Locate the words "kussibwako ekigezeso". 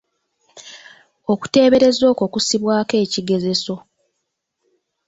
2.33-3.75